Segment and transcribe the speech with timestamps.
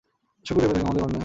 [0.45, 1.19] সুকু, ভেবে দেখো, আমাদের অন্যায় হচ্ছে।